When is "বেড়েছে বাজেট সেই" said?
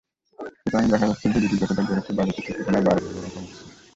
1.87-2.55